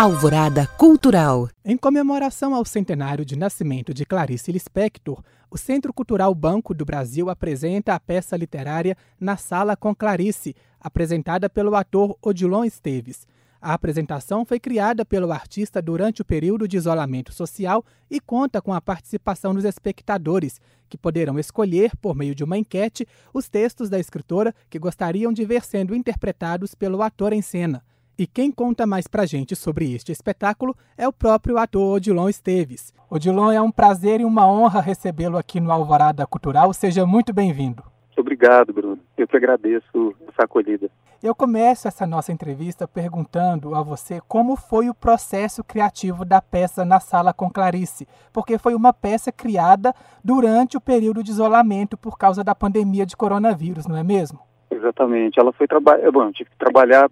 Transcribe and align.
Alvorada 0.00 0.64
Cultural. 0.64 1.48
Em 1.64 1.76
comemoração 1.76 2.54
ao 2.54 2.64
centenário 2.64 3.24
de 3.24 3.34
nascimento 3.34 3.92
de 3.92 4.06
Clarice 4.06 4.52
Lispector, 4.52 5.20
o 5.50 5.58
Centro 5.58 5.92
Cultural 5.92 6.32
Banco 6.36 6.72
do 6.72 6.84
Brasil 6.84 7.28
apresenta 7.28 7.92
a 7.92 7.98
peça 7.98 8.36
literária 8.36 8.96
Na 9.18 9.36
Sala 9.36 9.76
com 9.76 9.92
Clarice, 9.92 10.54
apresentada 10.80 11.50
pelo 11.50 11.74
ator 11.74 12.16
Odilon 12.22 12.64
Esteves. 12.64 13.26
A 13.60 13.74
apresentação 13.74 14.44
foi 14.44 14.60
criada 14.60 15.04
pelo 15.04 15.32
artista 15.32 15.82
durante 15.82 16.22
o 16.22 16.24
período 16.24 16.68
de 16.68 16.76
isolamento 16.76 17.32
social 17.32 17.84
e 18.08 18.20
conta 18.20 18.62
com 18.62 18.72
a 18.72 18.80
participação 18.80 19.52
dos 19.52 19.64
espectadores, 19.64 20.60
que 20.88 20.96
poderão 20.96 21.40
escolher, 21.40 21.90
por 21.96 22.14
meio 22.14 22.36
de 22.36 22.44
uma 22.44 22.56
enquete, 22.56 23.04
os 23.34 23.48
textos 23.48 23.90
da 23.90 23.98
escritora 23.98 24.54
que 24.70 24.78
gostariam 24.78 25.32
de 25.32 25.44
ver 25.44 25.64
sendo 25.64 25.92
interpretados 25.92 26.72
pelo 26.72 27.02
ator 27.02 27.32
em 27.32 27.42
cena. 27.42 27.82
E 28.18 28.26
quem 28.26 28.50
conta 28.50 28.84
mais 28.84 29.06
pra 29.06 29.24
gente 29.24 29.54
sobre 29.54 29.94
este 29.94 30.10
espetáculo 30.10 30.74
é 30.96 31.06
o 31.06 31.12
próprio 31.12 31.56
ator 31.56 31.98
Odilon 31.98 32.28
Esteves. 32.28 32.92
Odilon, 33.08 33.52
é 33.52 33.62
um 33.62 33.70
prazer 33.70 34.20
e 34.20 34.24
uma 34.24 34.44
honra 34.44 34.80
recebê-lo 34.80 35.38
aqui 35.38 35.60
no 35.60 35.70
Alvorada 35.70 36.26
Cultural. 36.26 36.72
Seja 36.72 37.06
muito 37.06 37.32
bem-vindo. 37.32 37.80
Obrigado, 38.18 38.72
Bruno. 38.72 38.98
Eu 39.16 39.28
que 39.28 39.36
agradeço 39.36 40.16
essa 40.26 40.42
acolhida. 40.42 40.90
Eu 41.22 41.32
começo 41.32 41.86
essa 41.86 42.04
nossa 42.08 42.32
entrevista 42.32 42.88
perguntando 42.88 43.72
a 43.76 43.84
você 43.84 44.20
como 44.26 44.56
foi 44.56 44.88
o 44.88 44.94
processo 44.94 45.62
criativo 45.62 46.24
da 46.24 46.42
peça 46.42 46.84
Na 46.84 46.98
Sala 46.98 47.32
com 47.32 47.48
Clarice, 47.48 48.08
porque 48.32 48.58
foi 48.58 48.74
uma 48.74 48.92
peça 48.92 49.30
criada 49.30 49.94
durante 50.24 50.76
o 50.76 50.80
período 50.80 51.22
de 51.22 51.30
isolamento 51.30 51.96
por 51.96 52.18
causa 52.18 52.42
da 52.42 52.52
pandemia 52.52 53.06
de 53.06 53.16
coronavírus, 53.16 53.86
não 53.86 53.96
é 53.96 54.02
mesmo? 54.02 54.40
Exatamente. 54.72 55.38
Ela 55.38 55.52
foi 55.52 55.68
trabalhar, 55.68 56.10
bom, 56.10 56.32
tive 56.32 56.50
que 56.50 56.58
trabalhar 56.58 57.08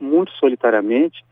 muito 0.00 0.32
solitariamente, 0.32 1.24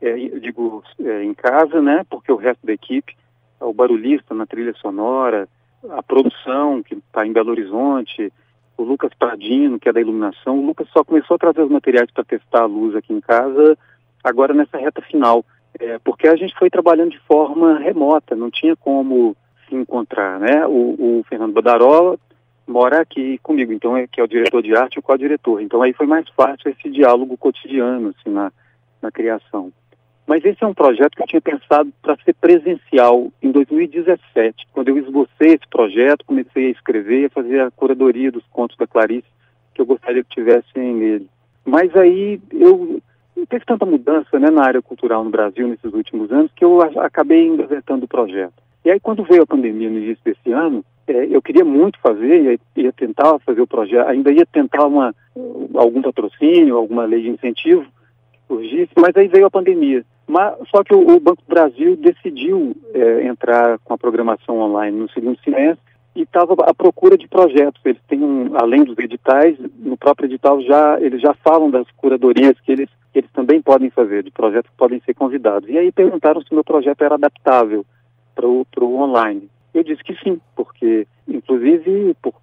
é, 0.00 0.14
digo 0.14 0.82
é, 1.00 1.22
em 1.24 1.34
casa, 1.34 1.80
né? 1.80 2.04
Porque 2.08 2.30
o 2.30 2.36
resto 2.36 2.64
da 2.66 2.72
equipe, 2.72 3.16
o 3.60 3.72
barulhista 3.72 4.34
na 4.34 4.46
trilha 4.46 4.74
sonora, 4.74 5.48
a 5.90 6.02
produção 6.02 6.82
que 6.82 6.94
está 6.94 7.26
em 7.26 7.32
Belo 7.32 7.50
Horizonte, 7.50 8.32
o 8.76 8.82
Lucas 8.82 9.12
Pradino, 9.18 9.78
que 9.78 9.88
é 9.88 9.92
da 9.92 10.00
iluminação, 10.00 10.58
o 10.58 10.66
Lucas 10.66 10.88
só 10.92 11.02
começou 11.02 11.34
a 11.34 11.38
trazer 11.38 11.62
os 11.62 11.70
materiais 11.70 12.10
para 12.10 12.24
testar 12.24 12.62
a 12.62 12.66
luz 12.66 12.94
aqui 12.94 13.12
em 13.12 13.20
casa 13.20 13.76
agora 14.22 14.54
nessa 14.54 14.78
reta 14.78 15.00
final, 15.02 15.44
é, 15.78 15.98
porque 15.98 16.28
a 16.28 16.36
gente 16.36 16.54
foi 16.58 16.70
trabalhando 16.70 17.10
de 17.10 17.20
forma 17.20 17.78
remota, 17.78 18.34
não 18.34 18.50
tinha 18.50 18.76
como 18.76 19.36
se 19.68 19.74
encontrar, 19.74 20.38
né? 20.38 20.66
O, 20.66 21.18
o 21.20 21.24
Fernando 21.28 21.52
Badarola 21.52 22.18
mora 22.68 23.00
aqui 23.00 23.38
comigo, 23.38 23.72
então 23.72 23.96
é 23.96 24.06
que 24.06 24.20
é 24.20 24.24
o 24.24 24.28
diretor 24.28 24.62
de 24.62 24.76
arte 24.76 24.96
e 24.96 24.98
o 24.98 25.02
co-diretor. 25.02 25.60
Então 25.62 25.82
aí 25.82 25.92
foi 25.92 26.06
mais 26.06 26.28
fácil 26.30 26.70
esse 26.70 26.90
diálogo 26.90 27.36
cotidiano 27.36 28.10
assim 28.10 28.30
na, 28.30 28.52
na 29.00 29.10
criação. 29.10 29.72
Mas 30.26 30.44
esse 30.44 30.62
é 30.62 30.66
um 30.66 30.74
projeto 30.74 31.16
que 31.16 31.22
eu 31.22 31.26
tinha 31.26 31.40
pensado 31.40 31.90
para 32.02 32.16
ser 32.22 32.34
presencial 32.34 33.32
em 33.42 33.50
2017, 33.50 34.68
quando 34.72 34.88
eu 34.88 34.98
esbocei 34.98 35.54
esse 35.54 35.66
projeto, 35.70 36.26
comecei 36.26 36.66
a 36.66 36.70
escrever, 36.70 37.26
a 37.26 37.30
fazer 37.30 37.60
a 37.62 37.70
curadoria 37.70 38.30
dos 38.30 38.44
contos 38.52 38.76
da 38.76 38.86
Clarice 38.86 39.26
que 39.72 39.80
eu 39.80 39.86
gostaria 39.86 40.22
que 40.22 40.34
tivessem 40.34 40.94
nele. 40.94 41.30
Mas 41.64 41.96
aí 41.96 42.38
eu 42.52 43.00
teve 43.48 43.64
tanta 43.64 43.86
mudança 43.86 44.38
né, 44.38 44.50
na 44.50 44.64
área 44.64 44.82
cultural 44.82 45.24
no 45.24 45.30
Brasil 45.30 45.66
nesses 45.66 45.92
últimos 45.94 46.30
anos 46.30 46.50
que 46.54 46.64
eu 46.64 46.82
acabei 46.82 47.46
engavetando 47.46 48.04
o 48.04 48.08
projeto. 48.08 48.54
E 48.84 48.90
aí 48.90 49.00
quando 49.00 49.24
veio 49.24 49.44
a 49.44 49.46
pandemia 49.46 49.88
no 49.88 49.98
início 49.98 50.22
desse 50.22 50.52
ano, 50.52 50.84
é, 51.08 51.26
eu 51.30 51.40
queria 51.42 51.64
muito 51.64 51.98
fazer, 52.00 52.42
ia, 52.42 52.58
ia, 52.76 52.92
tentar 52.92 53.38
fazer 53.40 53.60
o 53.60 53.66
projeto, 53.66 54.08
ainda 54.08 54.30
ia 54.30 54.46
tentar 54.46 54.86
uma, 54.86 55.14
algum 55.74 56.02
patrocínio, 56.02 56.76
alguma 56.76 57.04
lei 57.04 57.22
de 57.22 57.30
incentivo 57.30 57.86
surgisse, 58.48 58.90
mas 58.96 59.14
aí 59.14 59.28
veio 59.28 59.46
a 59.46 59.50
pandemia. 59.50 60.04
Mas, 60.26 60.54
só 60.74 60.82
que 60.82 60.94
o, 60.94 61.00
o 61.00 61.20
Banco 61.20 61.42
do 61.46 61.54
Brasil 61.54 61.96
decidiu 61.96 62.74
é, 62.94 63.26
entrar 63.26 63.78
com 63.80 63.94
a 63.94 63.98
programação 63.98 64.58
online 64.58 64.96
no 64.96 65.10
segundo 65.10 65.38
semestre 65.44 65.78
e 66.16 66.22
estava 66.22 66.54
à 66.64 66.74
procura 66.74 67.16
de 67.16 67.28
projetos. 67.28 67.80
Eles 67.84 68.00
têm, 68.08 68.22
um, 68.22 68.50
além 68.56 68.84
dos 68.84 68.98
editais, 68.98 69.56
no 69.78 69.96
próprio 69.96 70.26
edital 70.26 70.60
já 70.62 70.98
eles 71.00 71.20
já 71.20 71.34
falam 71.34 71.70
das 71.70 71.86
curadorias 71.96 72.58
que 72.60 72.72
eles, 72.72 72.90
que 73.12 73.20
eles 73.20 73.30
também 73.32 73.62
podem 73.62 73.90
fazer, 73.90 74.22
de 74.22 74.30
projetos 74.30 74.70
que 74.70 74.76
podem 74.76 75.00
ser 75.04 75.14
convidados. 75.14 75.68
E 75.68 75.78
aí 75.78 75.92
perguntaram 75.92 76.42
se 76.42 76.52
meu 76.52 76.64
projeto 76.64 77.02
era 77.02 77.14
adaptável 77.14 77.84
para 78.34 78.46
o 78.46 78.94
online. 78.96 79.48
Eu 79.78 79.84
disse 79.84 80.02
que 80.02 80.16
sim, 80.24 80.40
porque, 80.56 81.06
inclusive, 81.28 82.12
por 82.20 82.34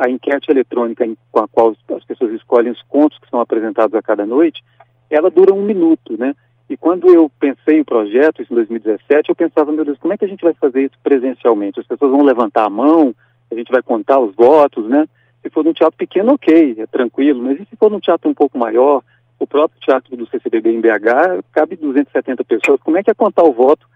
a 0.00 0.08
enquete 0.08 0.50
eletrônica 0.50 1.06
com 1.30 1.40
a 1.40 1.46
qual 1.46 1.76
as 1.94 2.04
pessoas 2.04 2.32
escolhem 2.32 2.72
os 2.72 2.80
contos 2.88 3.18
que 3.18 3.28
são 3.28 3.42
apresentados 3.42 3.94
a 3.94 4.00
cada 4.00 4.24
noite, 4.24 4.64
ela 5.10 5.30
dura 5.30 5.52
um 5.52 5.60
minuto, 5.60 6.18
né? 6.18 6.34
E 6.66 6.78
quando 6.78 7.12
eu 7.12 7.30
pensei 7.38 7.78
o 7.78 7.84
projeto, 7.84 8.40
isso 8.40 8.50
em 8.50 8.56
2017, 8.56 9.28
eu 9.28 9.36
pensava, 9.36 9.70
meu 9.70 9.84
Deus, 9.84 9.98
como 9.98 10.14
é 10.14 10.16
que 10.16 10.24
a 10.24 10.28
gente 10.28 10.42
vai 10.42 10.54
fazer 10.54 10.84
isso 10.84 10.94
presencialmente? 11.02 11.78
As 11.78 11.86
pessoas 11.86 12.10
vão 12.10 12.22
levantar 12.22 12.64
a 12.64 12.70
mão, 12.70 13.14
a 13.50 13.54
gente 13.54 13.70
vai 13.70 13.82
contar 13.82 14.18
os 14.18 14.34
votos, 14.34 14.88
né? 14.88 15.06
Se 15.42 15.50
for 15.50 15.62
num 15.62 15.74
teatro 15.74 15.98
pequeno, 15.98 16.32
ok, 16.32 16.76
é 16.78 16.86
tranquilo, 16.86 17.42
mas 17.42 17.60
e 17.60 17.66
se 17.66 17.76
for 17.76 17.90
num 17.90 18.00
teatro 18.00 18.30
um 18.30 18.34
pouco 18.34 18.56
maior, 18.56 19.02
o 19.38 19.46
próprio 19.46 19.78
teatro 19.82 20.16
do 20.16 20.26
CCBB 20.26 20.72
em 20.72 20.80
BH, 20.80 21.44
cabe 21.52 21.76
270 21.76 22.42
pessoas, 22.44 22.80
como 22.80 22.96
é 22.96 23.02
que 23.02 23.10
é 23.10 23.14
contar 23.14 23.44
o 23.44 23.52
voto 23.52 23.86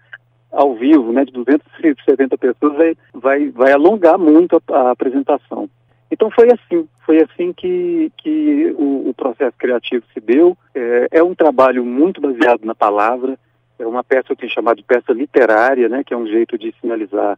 ao 0.53 0.75
vivo, 0.75 1.11
né, 1.11 1.25
de 1.25 1.31
270 1.31 2.37
pessoas, 2.37 2.77
vai, 2.77 2.97
vai, 3.13 3.49
vai 3.49 3.71
alongar 3.73 4.17
muito 4.17 4.61
a, 4.69 4.75
a 4.75 4.91
apresentação. 4.91 5.67
Então 6.11 6.29
foi 6.29 6.47
assim, 6.51 6.87
foi 7.05 7.23
assim 7.23 7.51
que, 7.51 8.11
que 8.17 8.73
o, 8.77 9.09
o 9.09 9.13
processo 9.15 9.57
criativo 9.57 10.05
se 10.13 10.19
deu. 10.19 10.55
É, 10.73 11.07
é, 11.11 11.23
um 11.23 11.33
trabalho 11.33 11.83
muito 11.83 12.21
baseado 12.21 12.63
na 12.65 12.75
palavra, 12.75 13.37
é 13.79 13.87
uma 13.87 14.03
peça 14.03 14.27
que 14.27 14.33
eu 14.33 14.37
tenho 14.37 14.53
chamado 14.53 14.77
de 14.77 14.83
peça 14.83 15.11
literária, 15.11 15.89
né, 15.89 16.03
que 16.03 16.13
é 16.13 16.17
um 16.17 16.27
jeito 16.27 16.57
de 16.57 16.73
sinalizar 16.79 17.37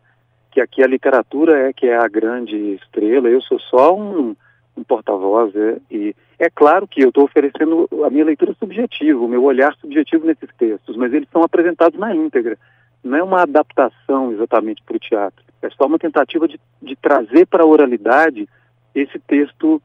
que 0.51 0.61
aqui 0.61 0.81
a 0.81 0.87
literatura 0.87 1.67
é 1.67 1.73
que 1.73 1.85
é 1.85 1.97
a 1.97 2.07
grande 2.07 2.55
estrela, 2.75 3.27
eu 3.27 3.41
sou 3.41 3.59
só 3.59 3.93
um, 3.93 4.33
um 4.75 4.83
porta-voz. 4.83 5.53
É, 5.55 5.77
e 5.91 6.15
é 6.39 6.49
claro 6.49 6.87
que 6.87 7.01
eu 7.01 7.09
estou 7.09 7.25
oferecendo 7.25 7.89
a 8.05 8.09
minha 8.09 8.23
leitura 8.25 8.53
subjetiva, 8.57 9.19
o 9.19 9.27
meu 9.27 9.43
olhar 9.43 9.73
subjetivo 9.75 10.25
nesses 10.25 10.49
textos, 10.57 10.95
mas 10.95 11.13
eles 11.13 11.27
são 11.31 11.43
apresentados 11.43 11.99
na 11.99 12.15
íntegra 12.15 12.57
não 13.05 13.17
é 13.17 13.23
uma 13.23 13.43
adaptação 13.43 14.31
exatamente 14.31 14.81
para 14.83 14.97
o 14.97 14.99
teatro, 14.99 15.45
é 15.61 15.69
só 15.69 15.85
uma 15.85 15.99
tentativa 15.99 16.47
de, 16.47 16.59
de 16.81 16.95
trazer 16.95 17.45
para 17.45 17.63
a 17.63 17.67
oralidade 17.67 18.49
esse 18.93 19.19
texto 19.19 19.81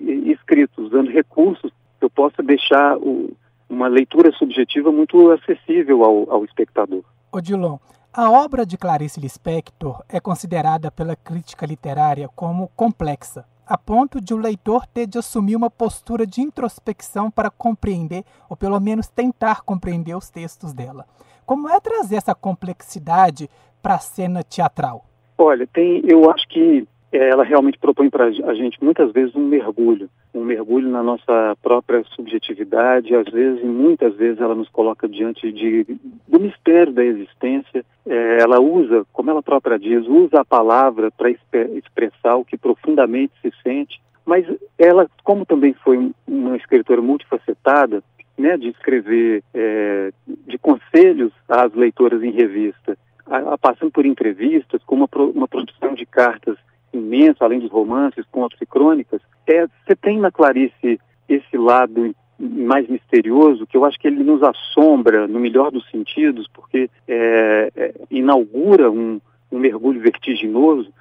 escrito, 0.00 0.82
usando 0.82 1.10
recursos 1.10 1.70
que 1.98 2.04
eu 2.04 2.10
possa 2.10 2.42
deixar 2.42 2.96
o, 2.96 3.36
uma 3.68 3.88
leitura 3.88 4.32
subjetiva 4.32 4.90
muito 4.90 5.30
acessível 5.30 6.02
ao, 6.02 6.30
ao 6.30 6.44
espectador. 6.44 7.04
Odilon, 7.30 7.78
a 8.12 8.30
obra 8.30 8.66
de 8.66 8.76
Clarice 8.76 9.20
Lispector 9.20 10.02
é 10.08 10.18
considerada 10.18 10.90
pela 10.90 11.14
crítica 11.14 11.64
literária 11.64 12.28
como 12.34 12.68
complexa, 12.74 13.44
a 13.66 13.78
ponto 13.78 14.20
de 14.20 14.34
o 14.34 14.36
leitor 14.36 14.86
ter 14.86 15.06
de 15.06 15.18
assumir 15.18 15.56
uma 15.56 15.70
postura 15.70 16.26
de 16.26 16.40
introspecção 16.40 17.30
para 17.30 17.50
compreender, 17.50 18.24
ou 18.48 18.56
pelo 18.56 18.78
menos 18.80 19.08
tentar 19.08 19.62
compreender 19.62 20.14
os 20.14 20.28
textos 20.28 20.72
dela. 20.72 21.06
Como 21.44 21.68
é 21.68 21.80
trazer 21.80 22.16
essa 22.16 22.34
complexidade 22.34 23.48
para 23.82 23.94
a 23.94 23.98
cena 23.98 24.42
teatral? 24.42 25.04
Olha, 25.36 25.66
tem, 25.66 26.02
eu 26.06 26.30
acho 26.30 26.46
que 26.48 26.86
é, 27.12 27.28
ela 27.28 27.44
realmente 27.44 27.78
propõe 27.78 28.08
para 28.08 28.24
a 28.26 28.54
gente 28.54 28.82
muitas 28.82 29.12
vezes 29.12 29.34
um 29.36 29.46
mergulho, 29.46 30.08
um 30.34 30.42
mergulho 30.42 30.88
na 30.88 31.02
nossa 31.02 31.56
própria 31.62 32.02
subjetividade, 32.16 33.14
às 33.14 33.30
vezes 33.30 33.62
e 33.62 33.66
muitas 33.66 34.14
vezes 34.16 34.40
ela 34.40 34.54
nos 34.54 34.68
coloca 34.70 35.06
diante 35.06 35.52
de, 35.52 35.84
do 36.26 36.40
mistério 36.40 36.92
da 36.92 37.04
existência. 37.04 37.84
É, 38.06 38.38
ela 38.40 38.60
usa, 38.60 39.04
como 39.12 39.30
ela 39.30 39.42
própria 39.42 39.78
diz, 39.78 40.06
usa 40.06 40.40
a 40.40 40.44
palavra 40.44 41.10
para 41.10 41.30
expressar 41.30 42.36
o 42.36 42.44
que 42.44 42.56
profundamente 42.56 43.34
se 43.42 43.52
sente, 43.62 44.00
mas 44.24 44.46
ela, 44.78 45.06
como 45.22 45.44
também 45.44 45.74
foi 45.74 46.12
uma 46.26 46.56
escritora 46.56 47.02
multifacetada, 47.02 48.02
né, 48.36 48.56
de 48.56 48.68
escrever, 48.68 49.42
é, 49.54 50.12
de 50.46 50.58
conselhos 50.58 51.32
às 51.48 51.72
leitoras 51.74 52.22
em 52.22 52.30
revista, 52.30 52.96
a, 53.26 53.54
a, 53.54 53.58
passando 53.58 53.90
por 53.90 54.06
entrevistas, 54.06 54.82
com 54.84 54.96
uma, 54.96 55.08
uma 55.34 55.48
produção 55.48 55.94
de 55.94 56.06
cartas 56.06 56.56
imensa, 56.92 57.44
além 57.44 57.60
dos 57.60 57.70
romances, 57.70 58.24
contos 58.30 58.60
e 58.60 58.66
crônicas, 58.66 59.20
é, 59.46 59.66
você 59.66 59.96
tem 59.96 60.18
na 60.18 60.30
Clarice 60.30 61.00
esse 61.28 61.56
lado 61.56 62.14
mais 62.38 62.88
misterioso, 62.88 63.66
que 63.66 63.76
eu 63.76 63.84
acho 63.84 63.98
que 63.98 64.08
ele 64.08 64.22
nos 64.24 64.42
assombra 64.42 65.28
no 65.28 65.38
melhor 65.38 65.70
dos 65.70 65.88
sentidos, 65.90 66.48
porque 66.52 66.90
é, 67.06 67.70
é, 67.74 67.94
inaugura 68.10 68.90
um, 68.90 69.20
um 69.50 69.58
mergulho 69.58 70.00
vertiginoso, 70.00 70.92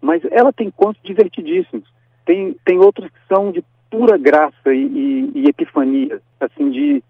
mas 0.00 0.22
ela 0.30 0.52
tem 0.52 0.70
contos 0.70 1.00
divertidíssimos. 1.02 1.88
Tem, 2.24 2.56
tem 2.64 2.78
outros 2.78 3.08
que 3.08 3.18
são 3.28 3.52
de 3.52 3.64
pura 3.90 4.16
graça 4.16 4.72
e, 4.72 4.86
e, 4.86 5.30
e 5.34 5.48
epifania, 5.48 6.20
assim, 6.40 6.70
de, 6.70 7.02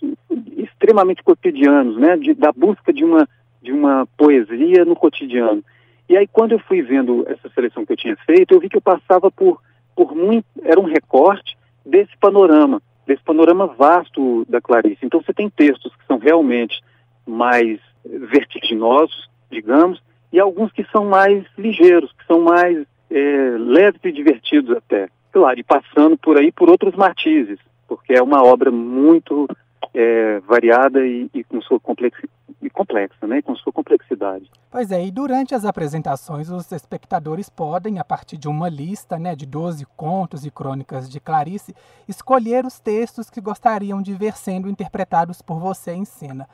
de, 0.00 0.62
extremamente 0.62 1.22
cotidianos, 1.22 1.96
né? 1.96 2.16
De, 2.16 2.34
da 2.34 2.52
busca 2.52 2.92
de 2.92 3.04
uma, 3.04 3.28
de 3.62 3.72
uma 3.72 4.06
poesia 4.16 4.84
no 4.84 4.96
cotidiano. 4.96 5.62
E 6.08 6.16
aí, 6.16 6.26
quando 6.26 6.52
eu 6.52 6.58
fui 6.58 6.82
vendo 6.82 7.24
essa 7.28 7.48
seleção 7.50 7.84
que 7.84 7.92
eu 7.92 7.96
tinha 7.96 8.16
feito, 8.26 8.54
eu 8.54 8.60
vi 8.60 8.68
que 8.68 8.76
eu 8.76 8.82
passava 8.82 9.30
por, 9.30 9.60
por 9.94 10.14
muito. 10.14 10.46
Era 10.62 10.80
um 10.80 10.84
recorte 10.84 11.56
desse 11.84 12.16
panorama, 12.18 12.82
desse 13.06 13.22
panorama 13.22 13.66
vasto 13.66 14.44
da 14.48 14.60
Clarice. 14.60 15.04
Então, 15.04 15.20
você 15.20 15.32
tem 15.32 15.48
textos 15.48 15.94
que 15.94 16.06
são 16.06 16.18
realmente 16.18 16.80
mais 17.26 17.78
vertiginosos, 18.04 19.28
digamos, 19.50 20.02
e 20.32 20.40
alguns 20.40 20.72
que 20.72 20.84
são 20.90 21.04
mais 21.04 21.44
ligeiros, 21.56 22.12
que 22.12 22.26
são 22.26 22.40
mais 22.40 22.86
é, 23.10 23.56
leves 23.58 24.00
e 24.04 24.12
divertidos 24.12 24.76
até. 24.76 25.08
Claro, 25.32 25.58
e 25.58 25.62
passando 25.62 26.18
por 26.18 26.36
aí 26.36 26.50
por 26.50 26.68
outros 26.68 26.94
matizes, 26.94 27.58
porque 27.86 28.14
é 28.14 28.22
uma 28.22 28.42
obra 28.42 28.70
muito 28.70 29.46
é, 29.94 30.40
variada 30.40 31.04
e, 31.06 31.30
e, 31.32 31.44
com 31.44 31.60
sua 31.60 31.78
complexi 31.80 32.28
e 32.62 32.68
complexa, 32.68 33.26
né, 33.26 33.40
com 33.40 33.56
sua 33.56 33.72
complexidade. 33.72 34.50
Pois 34.70 34.90
é, 34.90 35.02
e 35.04 35.10
durante 35.10 35.54
as 35.54 35.64
apresentações 35.64 36.50
os 36.50 36.70
espectadores 36.72 37.48
podem, 37.48 37.98
a 37.98 38.04
partir 38.04 38.36
de 38.36 38.48
uma 38.48 38.68
lista 38.68 39.18
né, 39.18 39.34
de 39.34 39.46
12 39.46 39.86
contos 39.96 40.44
e 40.44 40.50
crônicas 40.50 41.08
de 41.08 41.18
Clarice, 41.20 41.74
escolher 42.06 42.66
os 42.66 42.78
textos 42.78 43.30
que 43.30 43.40
gostariam 43.40 44.02
de 44.02 44.12
ver 44.12 44.36
sendo 44.36 44.68
interpretados 44.68 45.40
por 45.40 45.58
você 45.58 45.92
em 45.92 46.04
cena. 46.04 46.46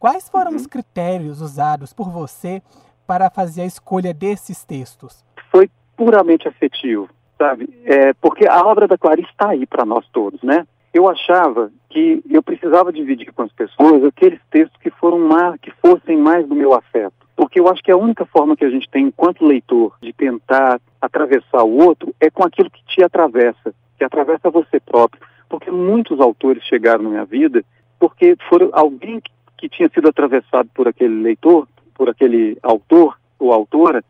Quais 0.00 0.28
foram 0.28 0.50
uhum. 0.50 0.56
os 0.56 0.66
critérios 0.66 1.40
usados 1.40 1.92
por 1.92 2.10
você 2.10 2.60
para 3.06 3.30
fazer 3.30 3.62
a 3.62 3.66
escolha 3.66 4.12
desses 4.12 4.64
textos? 4.64 5.24
Foi 5.50 5.70
puramente 5.96 6.48
afetivo, 6.48 7.08
sabe? 7.42 7.68
É, 7.84 8.12
porque 8.14 8.46
a 8.46 8.64
obra 8.64 8.86
da 8.86 8.98
Clarice 8.98 9.28
está 9.30 9.50
aí 9.50 9.66
para 9.66 9.84
nós 9.84 10.06
todos, 10.12 10.42
né? 10.42 10.66
Eu 10.92 11.08
achava 11.08 11.70
que 11.88 12.22
eu 12.30 12.42
precisava 12.42 12.92
dividir 12.92 13.32
com 13.32 13.42
as 13.42 13.52
pessoas 13.52 14.04
aqueles 14.04 14.40
textos 14.50 14.78
que 14.80 14.90
foram 14.90 15.18
mais, 15.18 15.58
que 15.60 15.70
fossem 15.84 16.16
mais 16.16 16.46
do 16.46 16.54
meu 16.54 16.74
afeto. 16.74 17.14
Porque 17.34 17.58
eu 17.58 17.68
acho 17.68 17.82
que 17.82 17.90
a 17.90 17.96
única 17.96 18.26
forma 18.26 18.56
que 18.56 18.64
a 18.64 18.70
gente 18.70 18.88
tem, 18.90 19.06
enquanto 19.06 19.44
leitor, 19.44 19.96
de 20.02 20.12
tentar 20.12 20.80
atravessar 21.00 21.64
o 21.64 21.78
outro 21.78 22.14
é 22.20 22.30
com 22.30 22.44
aquilo 22.44 22.70
que 22.70 22.84
te 22.84 23.02
atravessa, 23.02 23.74
que 23.98 24.04
atravessa 24.04 24.50
você 24.50 24.78
próprio. 24.78 25.22
Porque 25.48 25.70
muitos 25.70 26.20
autores 26.20 26.62
chegaram 26.64 27.04
na 27.04 27.10
minha 27.10 27.24
vida 27.24 27.64
porque 27.98 28.36
foram 28.48 28.68
alguém 28.72 29.20
que 29.20 29.30
que 29.62 29.68
tinha 29.68 29.88
sido 29.94 30.08
atravessado 30.08 30.68
por 30.74 30.88
aquele 30.88 31.22
leitor, 31.22 31.68
por 31.94 32.10
aquele 32.10 32.58
autor 32.64 33.16
ou 33.38 33.52
autora, 33.52 34.04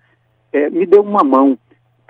é, 0.50 0.70
me 0.70 0.86
deu 0.86 1.02
uma 1.02 1.22
mão. 1.22 1.58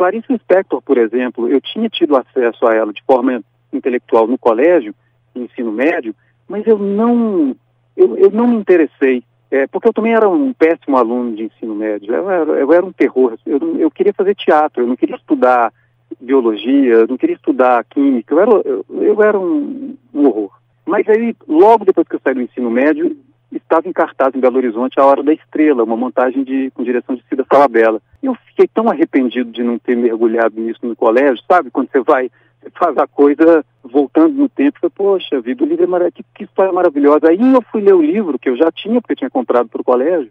Clarice 0.02 0.26
Lispector, 0.28 0.82
por 0.82 0.98
exemplo, 0.98 1.48
eu 1.48 1.60
tinha 1.60 1.88
tido 1.88 2.16
acesso 2.16 2.66
a 2.66 2.74
ela 2.74 2.92
de 2.92 3.00
forma 3.04 3.40
intelectual 3.72 4.26
no 4.26 4.36
colégio, 4.36 4.92
no 5.32 5.44
ensino 5.44 5.70
médio, 5.70 6.12
mas 6.48 6.66
eu 6.66 6.76
não, 6.76 7.54
eu, 7.96 8.18
eu 8.18 8.28
não 8.32 8.48
me 8.48 8.56
interessei, 8.56 9.22
é, 9.48 9.68
porque 9.68 9.86
eu 9.86 9.92
também 9.92 10.12
era 10.12 10.28
um 10.28 10.52
péssimo 10.52 10.96
aluno 10.96 11.36
de 11.36 11.44
ensino 11.44 11.72
médio, 11.76 12.12
eu 12.12 12.28
era, 12.28 12.50
eu 12.50 12.72
era 12.72 12.84
um 12.84 12.90
terror, 12.90 13.38
eu, 13.46 13.78
eu 13.78 13.88
queria 13.92 14.12
fazer 14.12 14.34
teatro, 14.34 14.82
eu 14.82 14.88
não 14.88 14.96
queria 14.96 15.14
estudar 15.14 15.72
biologia, 16.20 16.94
eu 16.94 17.06
não 17.06 17.16
queria 17.16 17.36
estudar 17.36 17.84
química, 17.84 18.34
eu 18.34 18.40
era, 18.40 18.50
eu, 18.50 18.84
eu 18.90 19.22
era 19.22 19.38
um, 19.38 19.96
um 20.12 20.26
horror. 20.26 20.50
Mas 20.84 21.08
aí, 21.08 21.32
logo 21.46 21.84
depois 21.84 22.08
que 22.08 22.16
eu 22.16 22.20
saí 22.24 22.34
do 22.34 22.42
ensino 22.42 22.72
médio, 22.72 23.16
estava 23.56 23.88
em 23.88 23.92
cartaz 23.92 24.34
em 24.34 24.40
Belo 24.40 24.56
Horizonte 24.56 24.98
A 24.98 25.04
Hora 25.04 25.22
da 25.22 25.32
Estrela, 25.32 25.84
uma 25.84 25.96
montagem 25.96 26.42
de, 26.44 26.70
com 26.70 26.82
direção 26.82 27.14
de 27.14 27.24
Cida 27.28 27.44
Falabella. 27.44 28.00
Eu 28.22 28.34
fiquei 28.46 28.66
tão 28.66 28.88
arrependido 28.88 29.50
de 29.50 29.62
não 29.62 29.78
ter 29.78 29.96
mergulhado 29.96 30.60
nisso 30.60 30.80
no 30.82 30.96
colégio, 30.96 31.42
sabe? 31.50 31.70
Quando 31.70 31.90
você 31.90 32.00
vai, 32.00 32.30
você 32.60 32.70
faz 32.70 32.96
a 32.98 33.06
coisa 33.06 33.64
voltando 33.82 34.34
no 34.34 34.48
tempo, 34.48 34.78
você, 34.80 34.88
poxa 34.88 35.40
vida, 35.40 35.64
o 35.64 35.66
livro 35.66 35.84
é 35.84 35.86
maravilhoso, 35.86 36.14
que, 36.14 36.24
que 36.34 36.44
história 36.44 36.72
maravilhosa. 36.72 37.28
Aí 37.28 37.40
eu 37.40 37.62
fui 37.70 37.82
ler 37.82 37.94
o 37.94 38.02
livro, 38.02 38.38
que 38.38 38.48
eu 38.48 38.56
já 38.56 38.70
tinha, 38.70 39.00
porque 39.00 39.12
eu 39.12 39.18
tinha 39.18 39.30
comprado 39.30 39.68
para 39.68 39.80
o 39.80 39.84
colégio, 39.84 40.30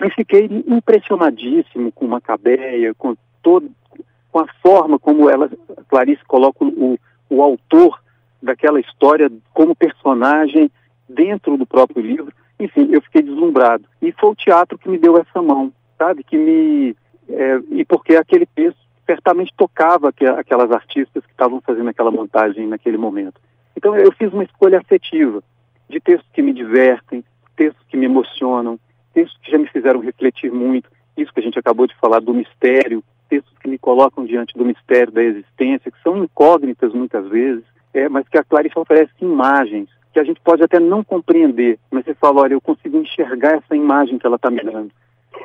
e 0.00 0.10
fiquei 0.10 0.48
impressionadíssimo 0.66 1.92
com 1.92 2.06
Macabeia, 2.06 2.94
com 2.94 3.16
todo, 3.42 3.70
com 4.30 4.40
a 4.40 4.46
forma 4.62 4.98
como 4.98 5.30
ela, 5.30 5.50
Clarice 5.88 6.22
coloca 6.26 6.64
o, 6.64 6.98
o 7.30 7.42
autor 7.42 8.00
daquela 8.42 8.80
história 8.80 9.30
como 9.52 9.74
personagem 9.74 10.70
dentro 11.08 11.56
do 11.56 11.66
próprio 11.66 12.02
livro. 12.02 12.32
Enfim, 12.58 12.88
eu 12.92 13.00
fiquei 13.02 13.22
deslumbrado. 13.22 13.84
E 14.02 14.12
foi 14.12 14.30
o 14.30 14.34
teatro 14.34 14.78
que 14.78 14.88
me 14.88 14.98
deu 14.98 15.16
essa 15.16 15.40
mão, 15.40 15.72
sabe? 15.96 16.24
Que 16.24 16.36
me. 16.36 16.96
É, 17.28 17.60
e 17.70 17.84
porque 17.84 18.16
aquele 18.16 18.46
texto 18.46 18.78
certamente 19.06 19.52
tocava 19.56 20.12
aquelas 20.36 20.70
artistas 20.70 21.24
que 21.24 21.32
estavam 21.32 21.60
fazendo 21.60 21.88
aquela 21.88 22.10
montagem 22.10 22.66
naquele 22.66 22.98
momento. 22.98 23.40
Então 23.76 23.96
eu 23.96 24.12
fiz 24.12 24.32
uma 24.32 24.44
escolha 24.44 24.78
afetiva 24.78 25.42
de 25.88 26.00
textos 26.00 26.28
que 26.32 26.42
me 26.42 26.52
divertem, 26.52 27.24
textos 27.56 27.84
que 27.88 27.96
me 27.96 28.04
emocionam, 28.04 28.78
textos 29.14 29.38
que 29.42 29.50
já 29.50 29.58
me 29.58 29.66
fizeram 29.68 30.00
refletir 30.00 30.52
muito. 30.52 30.90
Isso 31.16 31.32
que 31.32 31.40
a 31.40 31.42
gente 31.42 31.58
acabou 31.58 31.86
de 31.86 31.96
falar 31.96 32.20
do 32.20 32.34
mistério, 32.34 33.02
textos 33.28 33.56
que 33.58 33.68
me 33.68 33.78
colocam 33.78 34.24
diante 34.24 34.56
do 34.56 34.64
mistério 34.64 35.12
da 35.12 35.22
existência, 35.22 35.90
que 35.90 36.02
são 36.02 36.22
incógnitas 36.22 36.92
muitas 36.92 37.26
vezes, 37.28 37.64
é, 37.94 38.08
mas 38.08 38.28
que 38.28 38.38
a 38.38 38.44
Clarice 38.44 38.78
oferece 38.78 39.12
imagens 39.20 39.88
que 40.18 40.20
a 40.20 40.24
gente 40.24 40.40
pode 40.40 40.64
até 40.64 40.80
não 40.80 41.04
compreender, 41.04 41.78
mas 41.90 42.04
você 42.04 42.12
fala, 42.14 42.40
olha, 42.40 42.54
eu 42.54 42.60
consigo 42.60 42.98
enxergar 42.98 43.54
essa 43.54 43.76
imagem 43.76 44.18
que 44.18 44.26
ela 44.26 44.34
está 44.34 44.50
me 44.50 44.60
dando. 44.60 44.90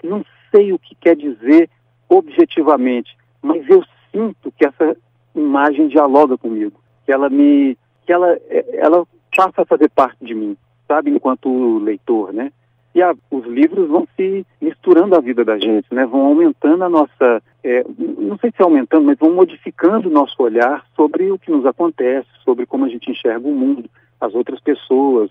Não 0.03 0.25
sei 0.49 0.73
o 0.73 0.79
que 0.79 0.95
quer 0.95 1.15
dizer 1.15 1.69
objetivamente, 2.09 3.15
mas 3.39 3.67
eu 3.69 3.83
sinto 4.11 4.51
que 4.57 4.65
essa 4.65 4.97
imagem 5.35 5.87
dialoga 5.87 6.37
comigo, 6.37 6.73
que 7.05 7.11
ela 7.11 7.29
me, 7.29 7.77
que 8.05 8.11
ela, 8.11 8.35
ela 8.73 9.05
passa 9.35 9.61
a 9.61 9.65
fazer 9.65 9.89
parte 9.89 10.25
de 10.25 10.33
mim, 10.33 10.57
sabe, 10.87 11.11
enquanto 11.11 11.77
leitor, 11.77 12.33
né? 12.33 12.51
E 12.95 13.01
a, 13.01 13.13
os 13.29 13.45
livros 13.45 13.87
vão 13.89 14.07
se 14.15 14.45
misturando 14.59 15.15
à 15.15 15.19
vida 15.19 15.45
da 15.45 15.59
gente, 15.59 15.85
né? 15.91 16.03
Vão 16.05 16.21
aumentando 16.21 16.83
a 16.83 16.89
nossa, 16.89 17.43
é, 17.63 17.83
não 17.97 18.37
sei 18.37 18.51
se 18.51 18.61
é 18.61 18.63
aumentando, 18.63 19.05
mas 19.05 19.17
vão 19.17 19.33
modificando 19.33 20.09
o 20.09 20.11
nosso 20.11 20.41
olhar 20.41 20.85
sobre 20.95 21.31
o 21.31 21.39
que 21.39 21.51
nos 21.51 21.65
acontece, 21.65 22.27
sobre 22.43 22.65
como 22.65 22.85
a 22.85 22.89
gente 22.89 23.09
enxerga 23.09 23.47
o 23.47 23.53
mundo 23.53 23.89
as 24.19 24.33
outras 24.33 24.59
pessoas, 24.61 25.29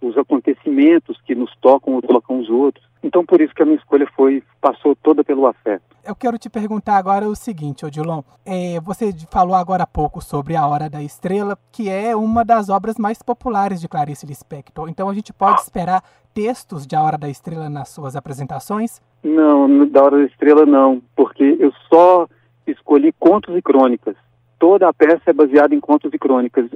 os 0.00 0.16
acontecimentos 0.18 1.18
que 1.22 1.34
nos 1.34 1.50
tocam 1.62 1.94
ou 1.94 2.02
tocam 2.02 2.38
os 2.38 2.50
outros. 2.50 2.84
Então, 3.02 3.24
por 3.24 3.40
isso 3.40 3.54
que 3.54 3.62
a 3.62 3.66
minha 3.66 3.78
escolha 3.78 4.06
foi 4.14 4.42
passou 4.60 4.94
toda 4.96 5.24
pelo 5.24 5.46
afeto. 5.46 5.82
Eu 6.04 6.14
quero 6.14 6.38
te 6.38 6.50
perguntar 6.50 6.96
agora 6.96 7.26
o 7.26 7.34
seguinte, 7.34 7.84
Odilon. 7.84 8.22
É, 8.44 8.78
você 8.80 9.12
falou 9.30 9.54
agora 9.54 9.84
há 9.84 9.86
pouco 9.86 10.22
sobre 10.22 10.54
A 10.56 10.66
Hora 10.66 10.88
da 10.90 11.02
Estrela, 11.02 11.58
que 11.72 11.88
é 11.88 12.14
uma 12.14 12.44
das 12.44 12.68
obras 12.68 12.98
mais 12.98 13.22
populares 13.22 13.80
de 13.80 13.88
Clarice 13.88 14.26
Lispector. 14.26 14.88
Então, 14.88 15.08
a 15.08 15.14
gente 15.14 15.32
pode 15.32 15.62
esperar 15.62 16.02
textos 16.34 16.86
de 16.86 16.94
A 16.94 17.02
Hora 17.02 17.16
da 17.16 17.28
Estrela 17.28 17.70
nas 17.70 17.88
suas 17.88 18.16
apresentações? 18.16 19.00
Não, 19.24 19.86
da 19.88 20.02
Hora 20.02 20.18
da 20.18 20.24
Estrela 20.24 20.66
não, 20.66 21.02
porque 21.16 21.56
eu 21.58 21.72
só 21.88 22.28
escolhi 22.66 23.10
contos 23.18 23.56
e 23.56 23.62
crônicas. 23.62 24.14
Toda 24.58 24.86
a 24.86 24.92
peça 24.92 25.22
é 25.26 25.32
baseada 25.32 25.74
em 25.74 25.80
contos 25.80 26.12
e 26.12 26.18
crônicas. 26.18 26.66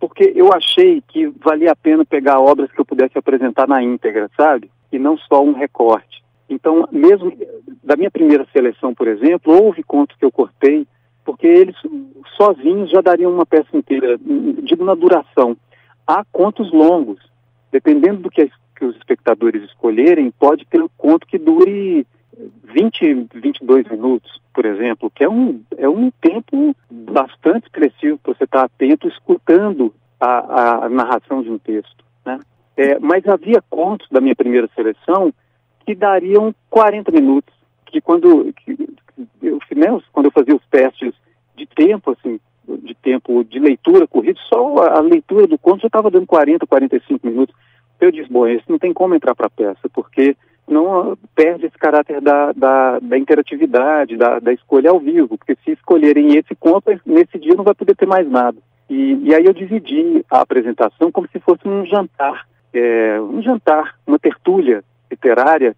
Porque 0.00 0.32
eu 0.34 0.52
achei 0.52 1.00
que 1.06 1.28
valia 1.42 1.72
a 1.72 1.76
pena 1.76 2.04
pegar 2.04 2.40
obras 2.40 2.70
que 2.70 2.80
eu 2.80 2.84
pudesse 2.84 3.16
apresentar 3.16 3.68
na 3.68 3.82
íntegra, 3.82 4.28
sabe? 4.36 4.70
E 4.92 4.98
não 4.98 5.16
só 5.16 5.42
um 5.42 5.52
recorte. 5.52 6.22
Então, 6.48 6.88
mesmo 6.90 7.32
da 7.84 7.96
minha 7.96 8.10
primeira 8.10 8.46
seleção, 8.52 8.94
por 8.94 9.06
exemplo, 9.06 9.52
houve 9.52 9.82
contos 9.82 10.16
que 10.16 10.24
eu 10.24 10.32
cortei, 10.32 10.86
porque 11.24 11.46
eles 11.46 11.76
sozinhos 12.36 12.90
já 12.90 13.00
dariam 13.00 13.32
uma 13.32 13.44
peça 13.44 13.76
inteira, 13.76 14.18
digo 14.62 14.84
na 14.84 14.94
duração. 14.94 15.56
Há 16.06 16.24
contos 16.32 16.72
longos, 16.72 17.20
dependendo 17.70 18.22
do 18.22 18.30
que, 18.30 18.50
que 18.78 18.84
os 18.84 18.96
espectadores 18.96 19.64
escolherem, 19.64 20.30
pode 20.30 20.64
ter 20.66 20.80
um 20.80 20.88
conto 20.96 21.26
que 21.26 21.36
dure 21.36 22.06
20, 22.64 23.28
22 23.34 23.88
minutos, 23.88 24.40
por 24.54 24.64
exemplo, 24.64 25.10
que 25.10 25.24
é 25.24 25.28
um, 25.28 25.60
é 25.76 25.88
um 25.88 26.10
tempo 26.20 26.74
bastante 26.88 27.64
expressivo 27.64 28.18
para 28.18 28.34
você 28.34 28.44
estar 28.44 28.62
atento, 28.62 29.08
escutando 29.08 29.92
a, 30.20 30.84
a 30.84 30.88
narração 30.88 31.42
de 31.42 31.50
um 31.50 31.58
texto. 31.58 32.04
Né? 32.24 32.38
É, 32.76 32.98
mas 33.00 33.26
havia 33.26 33.60
contos 33.68 34.08
da 34.10 34.20
minha 34.20 34.36
primeira 34.36 34.68
seleção 34.76 35.32
que 35.84 35.94
dariam 35.94 36.54
40 36.70 37.10
minutos, 37.10 37.52
que 37.86 38.00
quando, 38.00 38.52
que, 38.52 38.88
eu, 39.42 39.58
né, 39.74 40.00
quando 40.12 40.26
eu 40.26 40.32
fazia 40.32 40.54
os 40.54 40.66
testes 40.70 41.12
de 41.56 41.66
tempo, 41.66 42.12
assim, 42.12 42.38
de 42.82 42.94
tempo 42.94 43.42
de 43.42 43.58
leitura 43.58 44.06
corrido, 44.06 44.38
só 44.48 44.76
a 44.88 45.00
leitura 45.00 45.46
do 45.46 45.58
conto 45.58 45.80
já 45.80 45.86
estava 45.88 46.10
dando 46.10 46.26
40, 46.26 46.66
45 46.66 47.26
minutos. 47.26 47.56
Eu 48.00 48.10
disse, 48.12 48.30
bom, 48.30 48.46
esse 48.46 48.64
não 48.68 48.78
tem 48.78 48.92
como 48.92 49.14
entrar 49.14 49.34
para 49.34 49.46
a 49.46 49.50
peça, 49.50 49.88
porque 49.92 50.36
não 50.66 51.16
perde 51.34 51.66
esse 51.66 51.76
caráter 51.78 52.20
da, 52.20 52.52
da, 52.52 52.98
da 53.00 53.18
interatividade, 53.18 54.16
da, 54.16 54.38
da, 54.38 54.52
escolha 54.52 54.90
ao 54.90 55.00
vivo, 55.00 55.38
porque 55.38 55.56
se 55.64 55.72
escolherem 55.72 56.36
esse 56.36 56.54
conto, 56.54 56.90
nesse 57.06 57.38
dia 57.38 57.54
não 57.54 57.64
vai 57.64 57.74
poder 57.74 57.96
ter 57.96 58.06
mais 58.06 58.28
nada. 58.30 58.58
E, 58.88 59.18
e 59.24 59.34
aí 59.34 59.44
eu 59.44 59.52
dividi 59.52 60.24
a 60.30 60.40
apresentação 60.40 61.10
como 61.10 61.28
se 61.28 61.40
fosse 61.40 61.66
um 61.66 61.84
jantar, 61.86 62.46
é, 62.72 63.20
um 63.20 63.42
jantar, 63.42 63.96
uma 64.06 64.18
tertúlia 64.18 64.84
literária, 65.10 65.74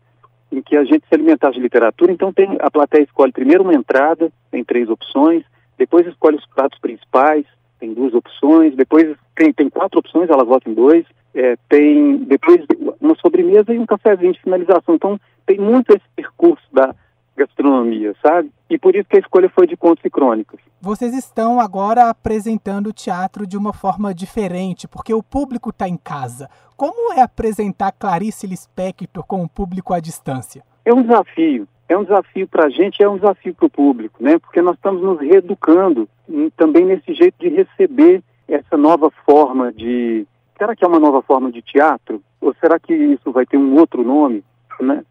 em 0.52 0.60
que 0.60 0.76
a 0.76 0.84
gente 0.84 1.06
se 1.08 1.14
alimentasse 1.14 1.54
de 1.54 1.60
literatura. 1.60 2.12
Então 2.12 2.32
tem, 2.32 2.56
a 2.60 2.70
plateia 2.70 3.04
escolhe 3.04 3.32
primeiro 3.32 3.62
uma 3.62 3.74
entrada, 3.74 4.30
tem 4.50 4.64
três 4.64 4.88
opções, 4.88 5.44
depois 5.78 6.06
escolhe 6.06 6.36
os 6.36 6.46
pratos 6.46 6.78
principais, 6.80 7.46
tem 7.78 7.94
duas 7.94 8.12
opções, 8.12 8.74
depois 8.74 9.16
tem, 9.34 9.52
tem 9.52 9.70
quatro 9.70 10.00
opções, 10.00 10.28
ela 10.28 10.44
vota 10.44 10.68
em 10.68 10.74
dois, 10.74 11.06
é, 11.34 11.56
tem 11.68 12.18
depois 12.18 12.64
uma 13.00 13.14
sobremesa 13.16 13.72
e 13.72 13.78
um 13.78 13.86
cafezinho 13.86 14.32
de 14.32 14.40
finalização. 14.40 14.94
Então, 14.94 15.20
tem 15.46 15.58
muito 15.58 15.90
esse 15.90 16.04
percurso 16.14 16.64
da, 16.72 16.94
gastronomia, 17.40 18.14
sabe? 18.22 18.50
E 18.68 18.78
por 18.78 18.94
isso 18.94 19.08
que 19.08 19.16
a 19.16 19.20
escolha 19.20 19.48
foi 19.48 19.66
de 19.66 19.76
contos 19.76 20.04
e 20.04 20.10
crônicas. 20.10 20.60
Vocês 20.80 21.14
estão 21.14 21.58
agora 21.58 22.10
apresentando 22.10 22.88
o 22.88 22.92
teatro 22.92 23.46
de 23.46 23.56
uma 23.56 23.72
forma 23.72 24.14
diferente, 24.14 24.86
porque 24.86 25.12
o 25.14 25.22
público 25.22 25.70
está 25.70 25.88
em 25.88 25.96
casa. 25.96 26.48
Como 26.76 27.12
é 27.12 27.22
apresentar 27.22 27.92
Clarice 27.92 28.46
Lispector 28.46 29.24
com 29.26 29.42
o 29.42 29.48
público 29.48 29.94
à 29.94 30.00
distância? 30.00 30.62
É 30.84 30.92
um 30.92 31.02
desafio. 31.02 31.66
É 31.88 31.98
um 31.98 32.04
desafio 32.04 32.46
para 32.46 32.66
a 32.66 32.70
gente, 32.70 33.02
é 33.02 33.08
um 33.08 33.16
desafio 33.16 33.54
para 33.54 33.66
o 33.66 33.70
público, 33.70 34.22
né? 34.22 34.38
Porque 34.38 34.62
nós 34.62 34.76
estamos 34.76 35.02
nos 35.02 35.18
reeducando 35.18 36.08
também 36.56 36.84
nesse 36.84 37.12
jeito 37.14 37.34
de 37.40 37.48
receber 37.48 38.22
essa 38.46 38.76
nova 38.76 39.10
forma 39.26 39.72
de. 39.72 40.26
Será 40.60 40.76
que 40.76 40.84
é 40.84 40.88
uma 40.88 41.00
nova 41.00 41.22
forma 41.22 41.50
de 41.50 41.62
teatro? 41.62 42.22
Ou 42.38 42.54
será 42.60 42.78
que 42.78 42.92
isso 42.92 43.32
vai 43.32 43.46
ter 43.46 43.56
um 43.56 43.78
outro 43.78 44.04
nome? 44.04 44.44
Né? 44.78 45.02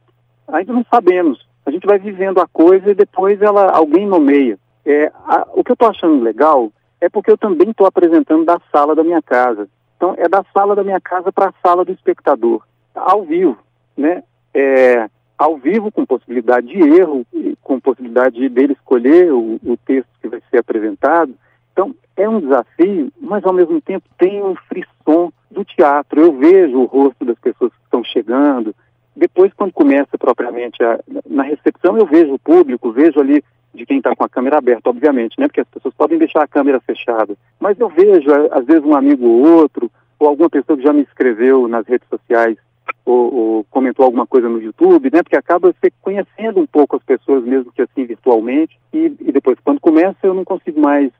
Ainda 0.47 0.71
não 0.71 0.85
sabemos. 0.93 1.43
A 1.65 1.71
gente 1.71 1.87
vai 1.87 1.97
vivendo 1.97 2.39
a 2.39 2.47
coisa 2.47 2.91
e 2.91 2.93
depois 2.93 3.41
ela 3.41 3.71
alguém 3.71 4.05
nomeia. 4.05 4.59
É, 4.85 5.11
a, 5.25 5.47
o 5.55 5.63
que 5.63 5.71
eu 5.71 5.73
estou 5.73 5.89
achando 5.89 6.21
legal 6.21 6.71
é 7.01 7.09
porque 7.09 7.31
eu 7.31 7.37
também 7.37 7.71
estou 7.71 7.87
apresentando 7.87 8.45
da 8.45 8.61
sala 8.71 8.93
da 8.93 9.03
minha 9.03 9.23
casa. 9.23 9.67
Então, 9.97 10.13
é 10.19 10.29
da 10.29 10.45
sala 10.53 10.75
da 10.75 10.83
minha 10.83 11.01
casa 11.01 11.31
para 11.31 11.49
a 11.49 11.53
sala 11.63 11.83
do 11.83 11.91
espectador, 11.91 12.61
ao 12.93 13.23
vivo, 13.23 13.57
né? 13.97 14.23
É, 14.53 15.09
ao 15.35 15.57
vivo, 15.57 15.91
com 15.91 16.05
possibilidade 16.05 16.67
de 16.67 16.77
erro, 16.79 17.25
com 17.63 17.79
possibilidade 17.79 18.47
dele 18.49 18.73
escolher 18.73 19.33
o, 19.33 19.59
o 19.63 19.75
texto 19.77 20.09
que 20.21 20.27
vai 20.27 20.43
ser 20.51 20.59
apresentado. 20.59 21.33
Então, 21.73 21.95
é 22.15 22.29
um 22.29 22.39
desafio, 22.39 23.11
mas 23.19 23.43
ao 23.43 23.53
mesmo 23.53 23.81
tempo 23.81 24.07
tem 24.17 24.43
um 24.43 24.55
frisson 24.67 25.31
do 25.49 25.63
teatro. 25.63 26.21
Eu 26.21 26.33
vejo 26.33 26.77
o 26.77 26.85
rosto 26.85 27.25
das 27.25 27.37
pessoas 27.39 27.71
que 27.71 27.83
estão 27.83 28.03
chegando. 28.03 28.75
Depois, 29.15 29.51
quando 29.53 29.73
começa 29.73 30.17
propriamente 30.17 30.83
a, 30.83 30.99
na 31.27 31.43
recepção, 31.43 31.97
eu 31.97 32.05
vejo 32.05 32.33
o 32.33 32.39
público, 32.39 32.91
vejo 32.91 33.19
ali 33.19 33.43
de 33.73 33.85
quem 33.85 33.97
está 33.97 34.15
com 34.15 34.23
a 34.23 34.29
câmera 34.29 34.57
aberta, 34.57 34.89
obviamente, 34.89 35.39
né? 35.39 35.47
Porque 35.47 35.61
as 35.61 35.67
pessoas 35.67 35.93
podem 35.93 36.17
deixar 36.17 36.43
a 36.43 36.47
câmera 36.47 36.79
fechada. 36.79 37.35
Mas 37.59 37.79
eu 37.79 37.89
vejo, 37.89 38.29
às 38.51 38.65
vezes, 38.65 38.83
um 38.83 38.95
amigo 38.95 39.25
ou 39.25 39.57
outro, 39.57 39.91
ou 40.17 40.27
alguma 40.27 40.49
pessoa 40.49 40.77
que 40.77 40.83
já 40.83 40.93
me 40.93 41.01
escreveu 41.01 41.67
nas 41.67 41.85
redes 41.85 42.07
sociais, 42.09 42.57
ou, 43.05 43.33
ou, 43.33 43.63
comentou 43.69 44.05
alguma 44.05 44.25
coisa 44.25 44.49
no 44.49 44.61
YouTube, 44.61 45.09
né? 45.11 45.21
Porque 45.21 45.35
acaba 45.35 45.71
você 45.71 45.91
conhecendo 46.01 46.59
um 46.59 46.65
pouco 46.65 46.95
as 46.95 47.03
pessoas, 47.03 47.43
mesmo 47.43 47.71
que 47.71 47.81
assim 47.81 48.05
virtualmente, 48.05 48.79
e, 48.93 49.13
e 49.19 49.31
depois, 49.31 49.57
quando 49.63 49.79
começa, 49.79 50.17
eu 50.23 50.33
não 50.33 50.43
consigo 50.43 50.79
mais 50.79 51.11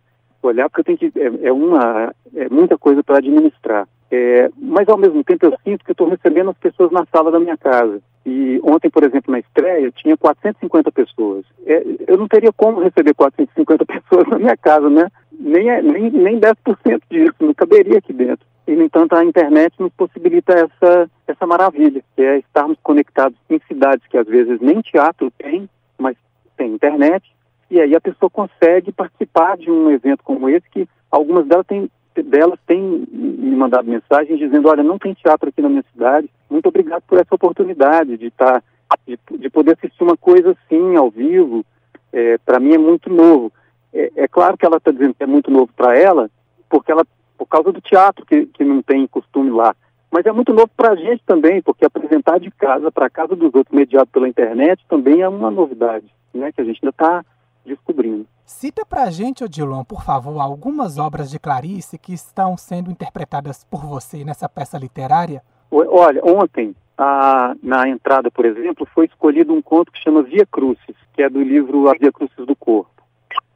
olhar, 0.42 0.70
porque 0.70 0.82
eu 0.82 0.98
tenho 0.98 1.12
que. 1.12 1.20
É, 1.20 1.48
é 1.48 1.54
uma. 1.54 2.14
É 2.36 2.50
muita 2.50 2.78
coisa 2.78 3.04
para 3.04 3.18
administrar. 3.18 3.88
É, 4.12 4.50
mas 4.58 4.90
ao 4.90 4.98
mesmo 4.98 5.24
tempo 5.24 5.46
eu 5.46 5.54
sinto 5.64 5.86
que 5.86 5.92
estou 5.92 6.10
recebendo 6.10 6.50
as 6.50 6.58
pessoas 6.58 6.92
na 6.92 7.06
sala 7.12 7.32
da 7.32 7.40
minha 7.40 7.58
casa. 7.58 8.02
E 8.26 8.60
ontem, 8.64 8.90
por 8.90 9.04
exemplo, 9.04 9.32
na 9.32 9.40
estreia, 9.40 9.92
tinha 9.92 10.18
450 10.18 10.92
pessoas. 10.92 11.46
É, 11.66 11.84
eu 12.08 12.18
não 12.18 12.28
teria 12.28 12.52
como 12.52 12.82
receber 12.82 13.14
450 13.14 13.86
pessoas 13.88 14.28
na 14.28 14.40
minha 14.40 14.58
casa, 14.58 14.90
né? 14.90 15.08
Nem, 15.32 15.70
é, 15.70 15.82
nem, 15.82 16.10
nem 16.10 16.40
10% 16.40 17.02
disso, 17.10 17.36
não 17.40 17.54
caberia 17.54 18.00
aqui 18.00 18.12
dentro. 18.12 18.46
E, 18.68 18.76
no 18.76 18.84
entanto, 18.84 19.14
a 19.14 19.26
internet 19.26 19.74
nos 19.80 19.92
possibilita 19.94 20.54
essa, 20.54 21.10
essa 21.28 21.48
maravilha, 21.48 22.04
que 22.16 22.22
é 22.22 22.38
estarmos 22.38 22.78
conectados 22.84 23.38
em 23.50 23.60
cidades 23.68 24.06
que 24.08 24.18
às 24.18 24.28
vezes 24.28 24.60
nem 24.62 24.80
teatro 24.82 25.32
tem, 25.40 25.68
mas 25.98 26.16
tem 26.56 26.74
internet, 26.74 27.26
e 27.72 27.80
aí 27.80 27.96
a 27.96 28.02
pessoa 28.02 28.30
consegue 28.30 28.92
participar 28.92 29.58
de 29.58 29.72
um 29.72 29.90
evento 29.90 30.24
como 30.24 30.50
esse, 30.50 30.70
que 30.70 30.88
algumas 31.10 31.48
delas 31.48 31.66
têm, 31.66 31.90
delas 32.24 32.60
têm 32.66 33.06
me 33.12 33.56
mandado 33.56 33.90
mensagens 33.90 34.40
dizendo, 34.40 34.70
olha, 34.70 34.84
não 34.84 34.98
tem 34.98 35.14
teatro 35.14 35.50
aqui 35.50 35.62
na 35.62 35.70
minha 35.70 35.84
cidade, 35.92 36.30
muito 36.50 36.68
obrigado 36.68 37.04
por 37.08 37.20
essa 37.20 37.36
oportunidade 37.36 38.18
de 38.18 38.28
estar, 38.28 38.62
tá, 38.88 38.98
de, 39.08 39.20
de 39.38 39.50
poder 39.50 39.78
assistir 39.78 40.04
uma 40.04 40.18
coisa 40.18 40.52
assim, 40.52 40.96
ao 40.96 41.10
vivo, 41.10 41.66
é, 42.12 42.38
para 42.40 42.60
mim 42.60 42.74
é 42.74 42.78
muito 42.78 43.10
novo. 43.10 43.52
É, 43.94 44.12
é 44.16 44.28
claro 44.28 44.58
que 44.58 44.66
ela 44.66 44.78
está 44.78 44.92
dizendo 44.92 45.14
que 45.14 45.24
é 45.24 45.28
muito 45.28 45.52
novo 45.52 45.70
para 45.76 45.98
ela, 45.98 46.30
porque 46.70 46.92
ela, 46.92 47.06
por 47.38 47.48
causa 47.48 47.72
do 47.72 47.82
teatro 47.82 48.26
que, 48.26 48.46
que 48.48 48.64
não 48.64 48.82
tem 48.82 49.08
costume 49.08 49.50
lá. 49.50 49.76
Mas 50.12 50.26
é 50.26 50.32
muito 50.32 50.54
novo 50.54 50.70
para 50.76 50.92
a 50.92 50.96
gente 50.96 51.22
também, 51.26 51.62
porque 51.62 51.86
apresentar 51.86 52.40
de 52.40 52.50
casa 52.52 52.92
para 52.92 53.10
casa 53.10 53.36
dos 53.36 53.54
outros 53.54 53.76
mediado 53.76 54.10
pela 54.12 54.28
internet 54.28 54.84
também 54.90 55.22
é 55.22 55.30
uma 55.30 55.52
novidade, 55.52 56.06
né? 56.34 56.52
Que 56.52 56.62
a 56.62 56.64
gente 56.64 56.80
ainda 56.82 56.90
está 56.90 57.24
descobrindo. 57.70 58.28
Cita 58.46 58.86
para 58.86 59.04
a 59.04 59.12
gente, 59.12 59.44
Odilon, 59.44 59.84
por 59.84 60.04
favor, 60.04 60.40
algumas 60.40 60.98
obras 60.98 61.30
de 61.30 61.40
Clarice 61.40 61.98
que 61.98 62.14
estão 62.14 62.58
sendo 62.58 62.92
interpretadas 62.92 63.64
por 63.64 63.86
você 63.86 64.24
nessa 64.26 64.50
peça 64.50 64.78
literária. 64.78 65.42
Olha, 65.72 66.22
ontem, 66.26 66.76
a, 66.98 67.56
na 67.62 67.88
entrada, 67.88 68.32
por 68.32 68.46
exemplo, 68.46 68.88
foi 68.94 69.06
escolhido 69.06 69.54
um 69.54 69.62
conto 69.62 69.92
que 69.92 70.04
chama 70.04 70.24
Via 70.24 70.46
Crucis, 70.46 70.96
que 71.14 71.22
é 71.22 71.30
do 71.30 71.42
livro 71.42 71.88
A 71.90 71.94
Via 71.94 72.12
Crucis 72.12 72.46
do 72.46 72.56
Corpo. 72.56 72.92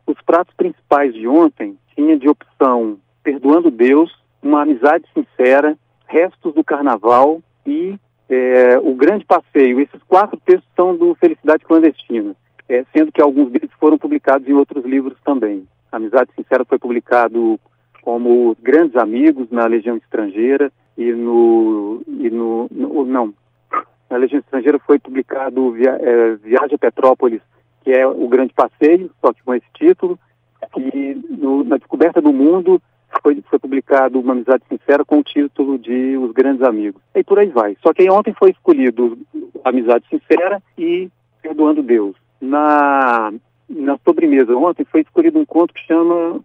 Os 0.06 0.22
pratos 0.22 0.54
principais 0.56 1.14
de 1.14 1.28
ontem 1.28 1.78
tinha 1.96 2.18
de 2.18 2.30
opção 2.30 2.98
Perdoando 3.24 3.72
Deus, 3.72 4.12
Uma 4.42 4.62
Amizade 4.62 5.06
Sincera, 5.14 5.78
Restos 6.06 6.54
do 6.54 6.64
Carnaval 6.64 7.42
e 7.66 7.98
é, 8.30 8.78
O 8.80 8.94
Grande 8.94 9.26
Passeio. 9.26 9.80
Esses 9.80 10.02
quatro 10.04 10.40
textos 10.46 10.70
são 10.76 10.96
do 10.96 11.16
Felicidade 11.16 11.66
Clandestina 11.66 12.36
é, 12.68 12.86
sendo 12.96 13.12
que 13.12 13.22
alguns 13.22 13.52
deles 13.52 13.70
foram 13.80 13.98
publicados 13.98 14.48
em 14.48 14.54
outros 14.54 14.86
livros 14.86 15.18
também. 15.24 15.68
Amizade 15.92 16.32
Sincera 16.36 16.66
foi 16.66 16.80
publicado 16.80 17.60
como 18.02 18.56
Grandes 18.62 18.96
Amigos 18.96 19.50
na 19.52 19.66
Legião 19.66 19.96
Estrangeira 19.98 20.72
e 20.98 21.12
no, 21.12 22.02
e 22.08 22.30
no, 22.30 22.68
no 22.72 23.06
não, 23.06 23.34
na 24.10 24.18
Legião 24.18 24.40
Estrangeira 24.40 24.80
foi 24.80 25.00
publicado 25.00 25.72
Via, 25.72 25.98
é, 26.02 26.36
Viagem 26.36 26.76
a 26.76 26.78
Petrópolis, 26.78 27.42
que 27.84 27.92
é 27.92 28.06
o 28.06 28.28
Grande 28.28 28.54
Passeio, 28.54 29.12
só 29.22 29.34
que 29.34 29.44
com 29.44 29.54
esse 29.54 29.68
título, 29.74 30.18
e 30.78 31.16
no, 31.30 31.64
na 31.64 31.78
Descoberta 31.78 32.22
do 32.22 32.34
Mundo 32.34 32.82
foi, 33.22 33.44
foi 33.50 33.60
publicado 33.60 34.20
Uma 34.20 34.34
Amizade 34.34 34.64
Sincera 34.68 35.06
com 35.06 35.20
o 35.20 35.24
título 35.24 35.78
de 35.78 36.18
Os 36.18 36.32
Grandes 36.32 36.64
Amigos. 36.64 37.02
E 37.14 37.24
por 37.24 37.40
aí 37.40 37.50
vai. 37.50 37.78
Só 37.82 37.94
que 37.94 38.10
ontem 38.10 38.34
foi 38.34 38.52
escolhido 38.52 39.18
Amizade 39.64 40.06
Sincera 40.10 40.62
e 40.78 41.10
Perdoando 41.42 41.84
Deus 41.84 42.23
na, 42.44 43.34
na 43.70 43.98
sobremesa 44.06 44.56
ontem 44.56 44.86
foi 44.86 45.02
escolhido 45.02 45.40
um 45.40 45.46
conto 45.46 45.74
que 45.74 45.86
chama 45.88 46.42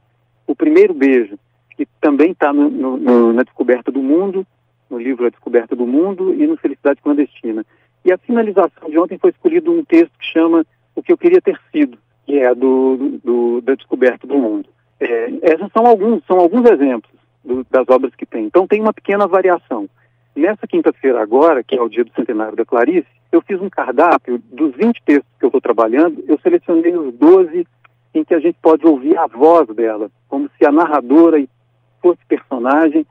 O 0.47 0.55
Primeiro 0.55 0.95
Beijo, 0.95 1.37
que 1.77 1.87
também 2.01 2.31
está 2.31 2.53
na 2.53 3.43
Descoberta 3.43 3.91
do 3.91 4.03
Mundo, 4.03 4.47
no 4.89 4.99
livro 4.99 5.27
A 5.27 5.31
Descoberta 5.31 5.75
do 5.75 5.87
Mundo 5.87 6.33
e 6.33 6.47
no 6.47 6.57
Felicidade 6.57 7.03
Clandestina. 7.03 7.67
E 8.05 8.13
a 8.13 8.19
finalização 8.19 8.89
de 8.89 8.99
ontem 8.99 9.19
foi 9.19 9.31
escolhido 9.31 9.73
um 9.73 9.85
texto 9.85 10.13
que 10.19 10.27
chama 10.27 10.65
O 10.95 11.03
que 11.03 11.13
eu 11.13 11.19
queria 11.19 11.43
ter 11.43 11.59
sido, 11.73 11.99
que 12.25 12.39
é 12.39 12.55
do, 12.55 13.19
do 13.25 13.61
da 13.61 13.75
Descoberta 13.75 14.27
do 14.27 14.39
Mundo. 14.39 14.69
É, 15.01 15.31
esses 15.43 15.73
são 15.73 15.85
alguns, 15.85 16.25
são 16.27 16.39
alguns 16.39 16.69
exemplos 16.71 17.13
do, 17.45 17.67
das 17.71 17.89
obras 17.89 18.15
que 18.15 18.25
tem. 18.25 18.45
Então 18.45 18.67
tem 18.67 18.81
uma 18.81 18.93
pequena 18.93 19.27
variação. 19.27 19.89
Nessa 20.35 20.67
quinta-feira 20.67 21.21
agora, 21.21 21.65
que 21.65 21.77
é 21.77 21.83
o 21.83 21.89
dia 21.89 22.05
do 22.05 22.13
centenário 22.13 22.57
da 22.57 22.65
Clarice, 22.65 23.09
eu 23.33 23.43
fiz 23.43 23.61
um 23.61 23.69
cardápio 23.69 24.41
dos 24.53 24.75
20 24.75 25.03
textos 25.05 25.33
que 25.39 25.45
eu 25.45 25.49
estou 25.49 25.61
trabalhando, 25.61 26.25
eu 26.27 26.39
selecionei 26.41 26.97
os 26.97 27.13
12 27.15 27.67
em 28.15 28.25
que 28.25 28.35
a 28.35 28.41
gente 28.41 28.59
pode 28.61 28.87
ouvir 28.87 29.17
a 29.19 29.27
voz 29.27 29.69
dela, 29.69 30.11
como 30.29 30.49
se 30.57 30.65
a 30.65 30.73
narradora 30.73 31.45
fosse 32.01 32.21
personagem, 32.27 33.07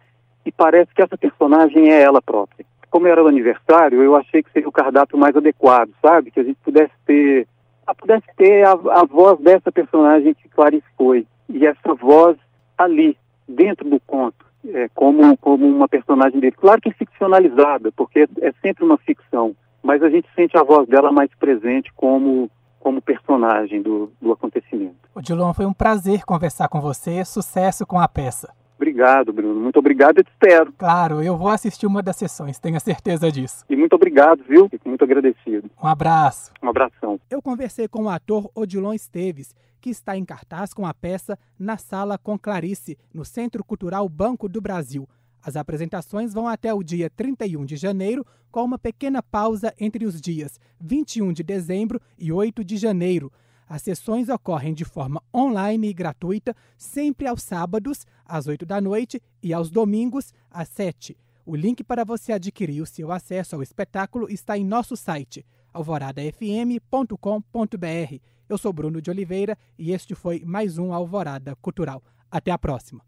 e 0.46 0.52
parece 0.52 0.94
que 0.94 1.02
essa 1.02 1.18
personagem 1.18 1.92
é 1.92 2.02
ela 2.02 2.22
própria. 2.22 2.66
Como 2.90 3.06
era 3.06 3.22
o 3.22 3.28
aniversário, 3.28 4.02
eu 4.02 4.16
achei 4.16 4.42
que 4.42 4.52
seria 4.52 4.70
o 4.70 4.72
cardápio 4.72 5.18
mais 5.18 5.36
adequado, 5.36 5.90
sabe? 6.02 6.32
Que 6.32 6.40
a 6.40 6.44
gente 6.44 6.58
pudesse 6.64 6.94
ter, 7.06 7.46
a, 7.86 7.94
pudesse 7.94 8.26
ter 8.38 8.66
a, 8.66 8.72
a 8.72 9.06
voz 9.06 9.38
dessa 9.40 9.72
personagem 9.72 10.34
que 10.34 10.48
Clarice 10.48 10.88
foi. 10.98 11.28
E 11.50 11.66
essa 11.68 11.94
voz 11.94 12.38
ali, 12.78 13.18
dentro 13.48 13.90
do 13.90 14.00
conto, 14.00 14.46
é, 14.66 14.90
como, 14.94 15.38
como 15.38 15.66
uma 15.66 15.88
personagem 15.88 16.40
dele. 16.40 16.56
Claro 16.56 16.82
que 16.82 16.92
ficcionalizada, 16.92 17.92
porque 17.92 18.28
é 18.42 18.52
sempre 18.62 18.84
uma 18.84 18.98
ficção 18.98 19.56
mas 19.88 20.04
a 20.04 20.10
gente 20.10 20.28
sente 20.36 20.58
a 20.58 20.64
voz 20.64 20.86
dela 20.90 21.14
mais 21.14 21.34
presente 21.36 21.94
como, 21.96 22.52
como 22.78 23.02
personagem 23.02 23.82
do, 23.82 24.12
do 24.22 24.34
acontecimento. 24.34 24.98
Odilon, 25.16 25.54
foi 25.54 25.66
um 25.66 25.72
prazer 25.72 26.26
conversar 26.26 26.68
com 26.68 26.82
você. 26.82 27.24
Sucesso 27.24 27.86
com 27.86 27.98
a 27.98 28.06
peça. 28.06 28.54
Obrigado, 28.78 29.34
Bruno. 29.34 29.60
Muito 29.60 29.80
obrigado, 29.80 30.20
eu 30.20 30.24
te 30.24 30.30
espero. 30.30 30.72
Claro, 30.78 31.22
eu 31.22 31.36
vou 31.36 31.50
assistir 31.50 31.88
uma 31.88 32.02
das 32.02 32.16
sessões, 32.16 32.60
tenha 32.60 32.80
certeza 32.80 33.32
disso. 33.32 33.66
E 33.68 33.76
muito 33.76 33.94
obrigado, 33.94 34.44
viu? 34.48 34.70
Fico 34.70 34.88
muito 34.88 35.04
agradecido. 35.04 35.70
Um 35.84 35.88
abraço. 35.88 36.52
Um 36.62 36.70
abração. 36.70 37.20
Eu 37.30 37.42
conversei 37.42 37.88
com 37.88 38.04
o 38.04 38.10
ator 38.10 38.50
Odilon 38.54 38.94
Esteves, 38.94 39.56
que 39.82 39.90
está 39.90 40.16
em 40.16 40.24
cartaz 40.24 40.74
com 40.74 40.86
a 40.86 40.94
peça 40.94 41.38
Na 41.58 41.78
Sala 41.78 42.18
com 42.18 42.38
Clarice, 42.38 42.98
no 43.14 43.26
Centro 43.26 43.64
Cultural 43.64 44.08
Banco 44.08 44.48
do 44.48 44.62
Brasil. 44.62 45.08
As 45.44 45.56
apresentações 45.56 46.34
vão 46.34 46.48
até 46.48 46.74
o 46.74 46.84
dia 46.84 47.10
31 47.10 47.66
de 47.66 47.78
janeiro, 47.78 48.26
com 48.52 48.64
uma 48.64 48.78
pequena 48.78 49.24
pausa 49.24 49.74
entre 49.80 50.06
os 50.06 50.20
dias 50.20 50.60
21 50.80 51.32
de 51.32 51.44
dezembro 51.44 52.02
e 52.18 52.32
8 52.32 52.64
de 52.64 52.78
janeiro. 52.78 53.32
As 53.68 53.82
sessões 53.82 54.30
ocorrem 54.30 54.74
de 54.74 54.86
forma 54.86 55.22
online 55.34 55.90
e 55.90 55.94
gratuita, 55.94 56.56
sempre 56.78 57.28
aos 57.28 57.44
sábados, 57.44 58.06
às 58.26 58.48
8 58.48 58.66
da 58.66 58.80
noite, 58.80 59.22
e 59.44 59.54
aos 59.54 59.70
domingos, 59.70 60.34
às 60.50 60.70
7. 60.70 61.18
O 61.46 61.56
link 61.56 61.84
para 61.84 62.06
você 62.06 62.34
adquirir 62.34 62.82
o 62.82 62.86
seu 62.86 63.12
acesso 63.12 63.56
ao 63.56 63.64
espetáculo 63.64 64.30
está 64.30 64.58
em 64.58 64.66
nosso 64.66 64.96
site 64.96 65.46
alvoradafm.com.br. 65.74 68.22
Eu 68.50 68.58
sou 68.58 68.74
Bruno 68.74 69.02
de 69.02 69.10
Oliveira 69.10 69.58
e 69.78 69.92
este 69.92 70.16
foi 70.16 70.44
mais 70.46 70.78
um 70.78 70.94
Alvorada 70.94 71.56
Cultural. 71.58 72.02
Até 72.32 72.52
a 72.52 72.58
próxima. 72.58 73.02